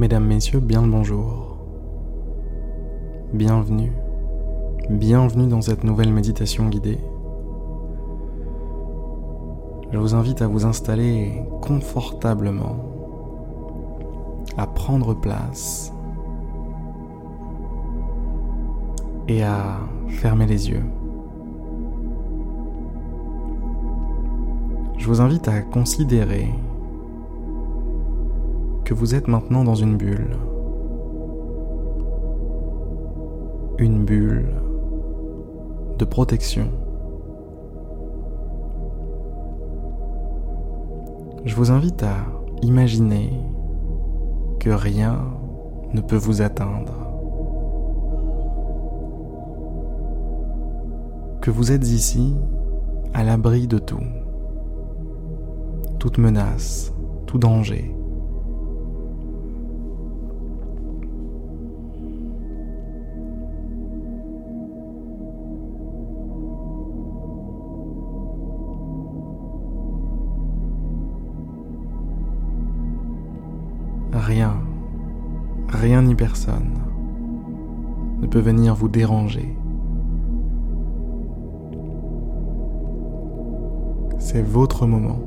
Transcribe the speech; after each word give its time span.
Mesdames, 0.00 0.26
Messieurs, 0.26 0.58
bien 0.58 0.82
le 0.82 0.90
bonjour. 0.90 1.56
Bienvenue. 3.32 3.92
Bienvenue 4.90 5.46
dans 5.46 5.60
cette 5.60 5.84
nouvelle 5.84 6.12
méditation 6.12 6.68
guidée. 6.68 6.98
Je 9.92 9.98
vous 9.98 10.16
invite 10.16 10.42
à 10.42 10.48
vous 10.48 10.66
installer 10.66 11.44
confortablement, 11.62 12.74
à 14.56 14.66
prendre 14.66 15.14
place 15.14 15.92
et 19.28 19.44
à 19.44 19.78
fermer 20.08 20.46
les 20.46 20.70
yeux. 20.70 20.84
Je 24.98 25.06
vous 25.06 25.20
invite 25.20 25.46
à 25.46 25.60
considérer 25.62 26.52
que 28.84 28.92
vous 28.92 29.14
êtes 29.14 29.28
maintenant 29.28 29.64
dans 29.64 29.74
une 29.74 29.96
bulle. 29.96 30.36
Une 33.78 34.04
bulle 34.04 34.52
de 35.98 36.04
protection. 36.04 36.68
Je 41.44 41.54
vous 41.54 41.70
invite 41.70 42.02
à 42.02 42.16
imaginer 42.62 43.32
que 44.60 44.70
rien 44.70 45.18
ne 45.92 46.00
peut 46.00 46.16
vous 46.16 46.42
atteindre. 46.42 46.92
Que 51.40 51.50
vous 51.50 51.72
êtes 51.72 51.86
ici 51.88 52.34
à 53.12 53.24
l'abri 53.24 53.66
de 53.66 53.78
tout. 53.78 54.04
Toute 55.98 56.18
menace, 56.18 56.92
tout 57.26 57.38
danger. 57.38 57.94
Rien, 74.14 74.54
rien 75.68 76.02
ni 76.02 76.14
personne 76.14 76.78
ne 78.20 78.26
peut 78.26 78.40
venir 78.40 78.74
vous 78.74 78.88
déranger. 78.88 79.56
C'est 84.18 84.42
votre 84.42 84.86
moment, 84.86 85.20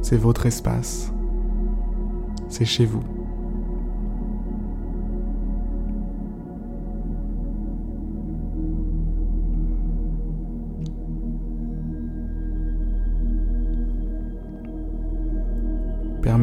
c'est 0.00 0.16
votre 0.16 0.46
espace, 0.46 1.12
c'est 2.48 2.64
chez 2.64 2.86
vous. 2.86 3.02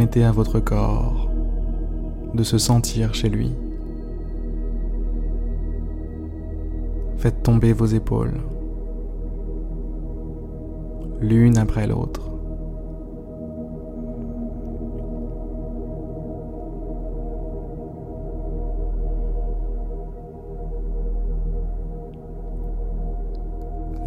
Permettez 0.01 0.23
à 0.23 0.31
votre 0.31 0.59
corps 0.59 1.29
de 2.33 2.41
se 2.41 2.57
sentir 2.57 3.13
chez 3.13 3.29
lui. 3.29 3.53
Faites 7.17 7.43
tomber 7.43 7.71
vos 7.71 7.85
épaules, 7.85 8.41
l'une 11.19 11.55
après 11.59 11.85
l'autre. 11.85 12.31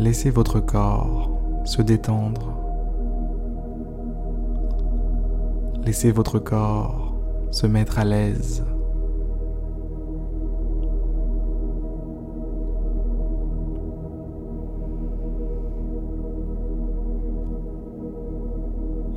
Laissez 0.01 0.31
votre 0.31 0.59
corps 0.59 1.31
se 1.65 1.83
détendre 1.83 2.64
Laissez 5.85 6.13
votre 6.13 6.39
corps 6.39 7.15
se 7.51 7.67
mettre 7.67 7.99
à 7.99 8.05
l'aise. 8.05 8.65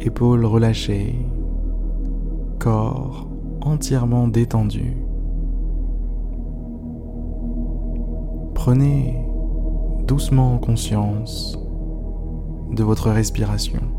Épaules 0.01 0.45
relâchées, 0.45 1.15
corps 2.59 3.29
entièrement 3.61 4.27
détendu. 4.27 4.97
Prenez 8.53 9.25
doucement 10.05 10.57
conscience 10.57 11.57
de 12.71 12.83
votre 12.83 13.09
respiration. 13.09 13.96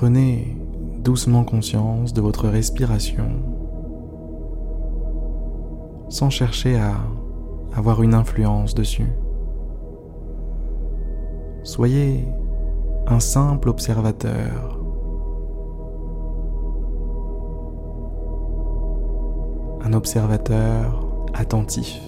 Prenez 0.00 0.56
doucement 1.00 1.42
conscience 1.42 2.12
de 2.12 2.20
votre 2.20 2.46
respiration 2.46 3.42
sans 6.08 6.30
chercher 6.30 6.78
à 6.78 6.94
avoir 7.74 8.04
une 8.04 8.14
influence 8.14 8.76
dessus. 8.76 9.10
Soyez 11.64 12.28
un 13.08 13.18
simple 13.18 13.68
observateur. 13.68 14.78
Un 19.82 19.92
observateur 19.94 21.08
attentif. 21.34 22.00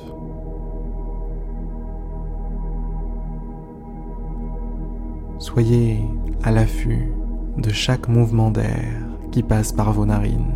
Soyez 5.41 6.05
à 6.45 6.53
l'affût 6.53 7.19
de 7.56 7.71
chaque 7.71 8.09
mouvement 8.09 8.50
d'air 8.50 8.84
qui 9.33 9.43
passe 9.43 9.72
par 9.72 9.93
vos 9.93 10.06
narines. 10.06 10.55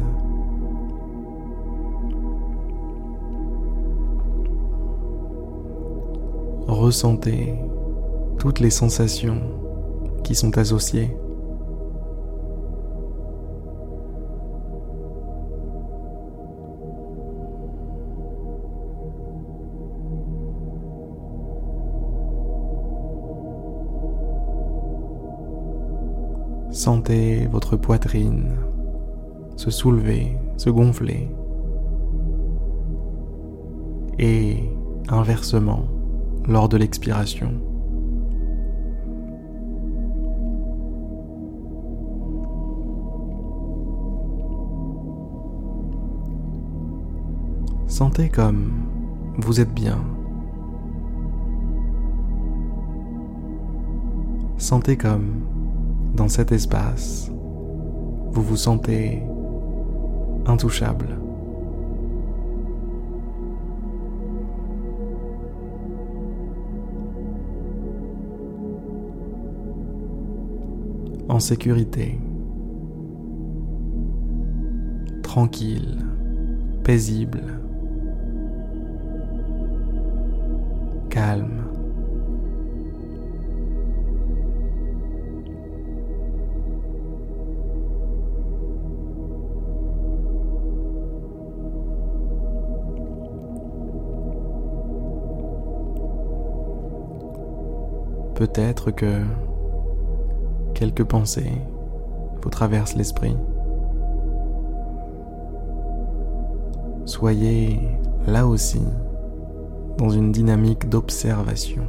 Ressentez 6.67 7.55
toutes 8.39 8.61
les 8.61 8.71
sensations 8.71 9.41
qui 10.23 10.35
sont 10.35 10.57
associées. 10.59 11.17
Sentez 26.75 27.47
votre 27.47 27.77
poitrine 27.77 28.57
se 29.55 29.71
soulever, 29.71 30.37
se 30.57 30.71
gonfler. 30.71 31.31
Et 34.19 34.69
inversement, 35.09 35.85
lors 36.49 36.69
de 36.69 36.77
l'expiration. 36.77 37.53
Sentez 47.87 48.29
comme 48.29 48.73
vous 49.39 49.61
êtes 49.61 49.73
bien. 49.73 49.99
Sentez 54.59 54.97
comme 54.97 55.54
dans 56.15 56.29
cet 56.29 56.53
espace, 56.53 57.31
vous 58.31 58.43
vous 58.43 58.57
sentez 58.57 59.23
intouchable. 60.47 61.19
En 71.29 71.41
sécurité, 71.41 72.19
tranquille, 75.23 75.99
paisible, 76.85 77.43
calme. 81.11 81.64
Peut-être 98.45 98.91
que 98.91 99.23
quelques 100.75 101.05
pensées 101.05 101.63
vous 102.43 102.51
traversent 102.51 102.95
l'esprit. 102.95 103.35
Soyez 107.07 107.81
là 108.27 108.47
aussi 108.47 108.83
dans 109.97 110.11
une 110.11 110.31
dynamique 110.31 110.91
d'observation. 110.91 111.85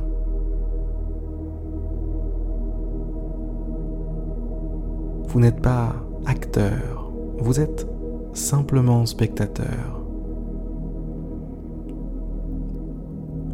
Vous 5.28 5.42
n'êtes 5.42 5.60
pas 5.60 5.94
acteur, 6.26 7.12
vous 7.38 7.60
êtes 7.60 7.86
simplement 8.32 9.06
spectateur. 9.06 10.06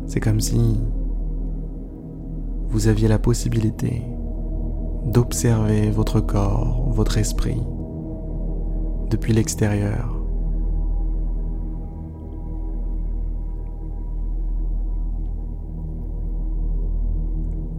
C'est 0.06 0.20
comme 0.20 0.40
si 0.40 0.78
vous 2.72 2.88
aviez 2.88 3.10
la 3.10 3.20
possibilité 3.20 4.02
d'observer 5.06 5.92
votre 5.92 6.22
corps, 6.22 6.90
votre 6.90 7.18
esprit 7.18 7.62
depuis 9.10 9.34
l'extérieur. 9.34 10.18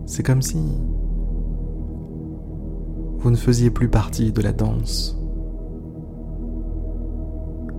C'est 0.05 0.23
comme 0.23 0.43
si 0.43 0.59
vous 3.17 3.31
ne 3.31 3.37
faisiez 3.37 3.71
plus 3.71 3.89
partie 3.89 4.31
de 4.31 4.43
la 4.43 4.53
danse, 4.53 5.19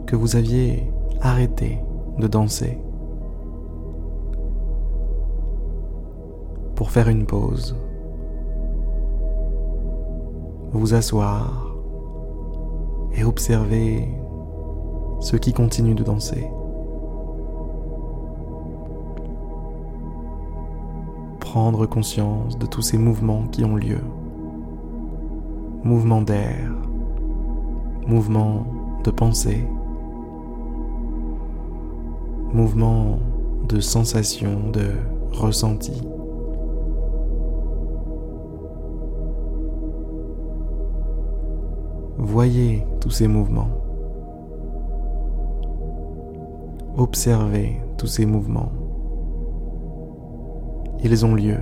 que 0.07 0.15
vous 0.15 0.35
aviez 0.35 0.91
arrêté 1.21 1.77
de 2.17 2.25
danser. 2.25 2.79
Pour 6.75 6.91
faire 6.91 7.07
une 7.07 7.25
pause, 7.25 7.75
vous 10.71 10.93
asseoir 10.93 11.75
et 13.15 13.23
observer 13.23 14.07
ceux 15.19 15.37
qui 15.37 15.53
continuent 15.53 15.95
de 15.95 16.03
danser. 16.03 16.49
Prendre 21.39 21.85
conscience 21.85 22.57
de 22.57 22.65
tous 22.65 22.81
ces 22.81 22.97
mouvements 22.97 23.47
qui 23.51 23.63
ont 23.63 23.75
lieu. 23.75 24.01
Mouvements 25.83 26.21
d'air, 26.21 26.71
mouvements 28.07 28.65
de 29.03 29.11
pensée, 29.11 29.67
mouvements 32.51 33.19
de 33.67 33.79
sensations, 33.79 34.69
de 34.71 34.91
ressentis. 35.31 36.01
Voyez 42.25 42.87
tous 43.01 43.09
ces 43.09 43.27
mouvements. 43.27 43.67
Observez 46.97 47.81
tous 47.97 48.07
ces 48.07 48.25
mouvements. 48.25 48.71
Ils 51.03 51.25
ont 51.25 51.35
lieu. 51.35 51.57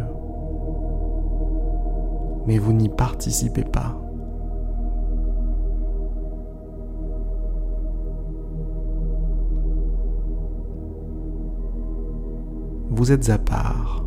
Mais 2.46 2.60
vous 2.60 2.74
n'y 2.74 2.90
participez 2.90 3.64
pas. 3.64 4.00
Vous 12.92 13.12
êtes 13.12 13.32
à 13.32 13.40
part. 13.40 14.06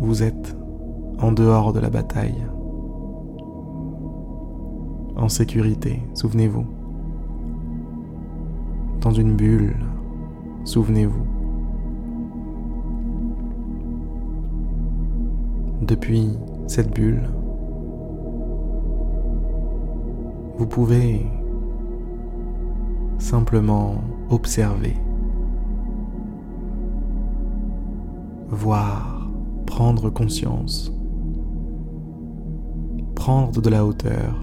Vous 0.00 0.22
êtes 0.22 0.59
en 1.20 1.32
dehors 1.32 1.72
de 1.72 1.80
la 1.80 1.90
bataille. 1.90 2.46
En 5.16 5.28
sécurité, 5.28 6.02
souvenez-vous. 6.14 6.64
Dans 9.00 9.10
une 9.10 9.36
bulle, 9.36 9.76
souvenez-vous. 10.64 11.26
Depuis 15.82 16.38
cette 16.66 16.94
bulle, 16.94 17.28
vous 20.56 20.66
pouvez 20.66 21.26
simplement 23.18 23.94
observer, 24.30 24.94
voir, 28.48 29.28
prendre 29.66 30.10
conscience 30.10 30.92
prendre 33.20 33.60
de 33.60 33.68
la 33.68 33.84
hauteur, 33.84 34.34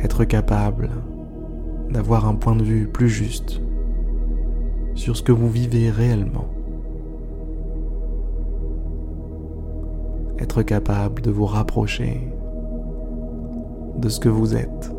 être 0.00 0.24
capable 0.24 0.88
d'avoir 1.90 2.26
un 2.26 2.34
point 2.34 2.56
de 2.56 2.62
vue 2.62 2.88
plus 2.88 3.10
juste 3.10 3.60
sur 4.94 5.14
ce 5.14 5.22
que 5.22 5.30
vous 5.30 5.50
vivez 5.50 5.90
réellement, 5.90 6.46
être 10.38 10.62
capable 10.62 11.20
de 11.20 11.30
vous 11.30 11.44
rapprocher 11.44 12.32
de 13.98 14.08
ce 14.08 14.20
que 14.20 14.30
vous 14.30 14.56
êtes, 14.56 14.90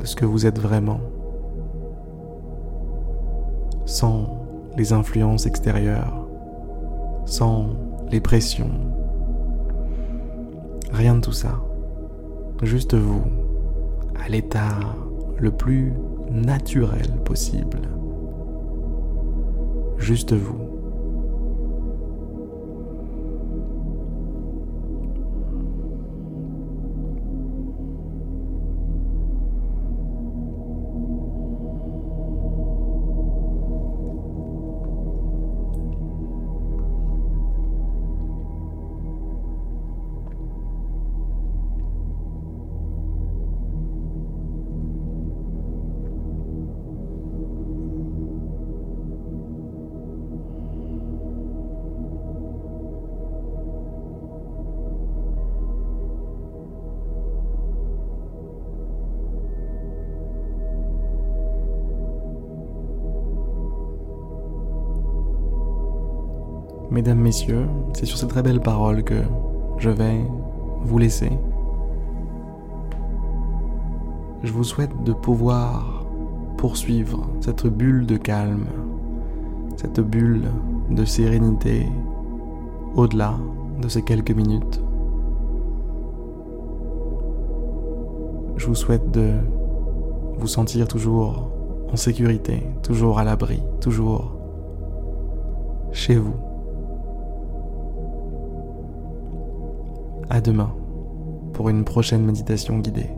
de 0.00 0.04
ce 0.04 0.16
que 0.16 0.24
vous 0.24 0.46
êtes 0.46 0.58
vraiment, 0.58 0.98
sans 3.84 4.37
les 4.78 4.92
influences 4.92 5.46
extérieures, 5.46 6.26
sans 7.26 7.70
les 8.10 8.20
pressions. 8.20 8.70
Rien 10.92 11.16
de 11.16 11.20
tout 11.20 11.32
ça. 11.32 11.60
Juste 12.62 12.94
vous, 12.94 13.24
à 14.24 14.28
l'état 14.28 14.78
le 15.36 15.50
plus 15.50 15.92
naturel 16.30 17.08
possible. 17.24 17.80
Juste 19.98 20.32
vous. 20.32 20.67
Mesdames, 66.90 67.18
Messieurs, 67.18 67.66
c'est 67.92 68.06
sur 68.06 68.16
ces 68.16 68.26
très 68.26 68.42
belles 68.42 68.60
paroles 68.62 69.04
que 69.04 69.22
je 69.76 69.90
vais 69.90 70.24
vous 70.80 70.98
laisser. 70.98 71.30
Je 74.42 74.50
vous 74.52 74.64
souhaite 74.64 75.02
de 75.04 75.12
pouvoir 75.12 76.06
poursuivre 76.56 77.28
cette 77.40 77.66
bulle 77.66 78.06
de 78.06 78.16
calme, 78.16 78.64
cette 79.76 80.00
bulle 80.00 80.44
de 80.90 81.04
sérénité 81.04 81.86
au-delà 82.96 83.34
de 83.82 83.88
ces 83.88 84.02
quelques 84.02 84.30
minutes. 84.30 84.80
Je 88.56 88.66
vous 88.66 88.74
souhaite 88.74 89.10
de 89.10 89.34
vous 90.38 90.46
sentir 90.46 90.88
toujours 90.88 91.50
en 91.92 91.96
sécurité, 91.96 92.66
toujours 92.82 93.18
à 93.18 93.24
l'abri, 93.24 93.62
toujours 93.80 94.36
chez 95.92 96.16
vous. 96.16 96.47
À 100.30 100.42
demain 100.42 100.74
pour 101.54 101.70
une 101.70 101.84
prochaine 101.84 102.24
méditation 102.24 102.78
guidée. 102.78 103.08